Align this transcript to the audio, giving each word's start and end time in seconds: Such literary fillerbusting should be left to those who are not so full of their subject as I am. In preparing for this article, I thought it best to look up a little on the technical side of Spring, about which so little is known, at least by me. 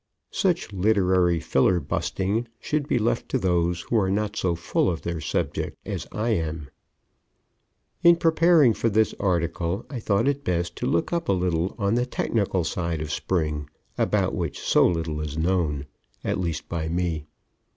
Such 0.31 0.73
literary 0.73 1.39
fillerbusting 1.39 2.47
should 2.59 2.87
be 2.87 2.97
left 2.97 3.29
to 3.29 3.37
those 3.37 3.81
who 3.81 3.99
are 3.99 4.09
not 4.09 4.35
so 4.35 4.55
full 4.55 4.89
of 4.89 5.03
their 5.03 5.21
subject 5.21 5.77
as 5.85 6.07
I 6.11 6.29
am. 6.29 6.71
In 8.01 8.15
preparing 8.15 8.73
for 8.73 8.89
this 8.89 9.13
article, 9.19 9.85
I 9.91 9.99
thought 9.99 10.27
it 10.27 10.43
best 10.43 10.75
to 10.77 10.87
look 10.87 11.13
up 11.13 11.29
a 11.29 11.33
little 11.33 11.75
on 11.77 11.93
the 11.93 12.07
technical 12.07 12.63
side 12.63 12.99
of 12.99 13.11
Spring, 13.11 13.69
about 13.95 14.33
which 14.33 14.59
so 14.59 14.87
little 14.87 15.21
is 15.21 15.37
known, 15.37 15.85
at 16.23 16.39
least 16.39 16.67
by 16.67 16.89
me. 16.89 17.27